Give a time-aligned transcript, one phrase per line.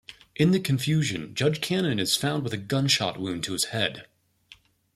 [0.35, 4.07] In the confusion, Judge Cannon is found with a gunshot wound to his head.